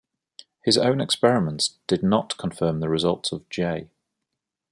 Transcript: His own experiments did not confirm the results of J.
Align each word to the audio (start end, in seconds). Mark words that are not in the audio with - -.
His 0.63 0.79
own 0.79 0.99
experiments 0.99 1.77
did 1.85 2.01
not 2.01 2.35
confirm 2.39 2.79
the 2.79 2.89
results 2.89 3.31
of 3.31 3.47
J. 3.51 3.91